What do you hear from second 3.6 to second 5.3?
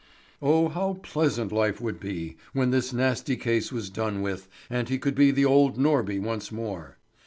was done with, and he could be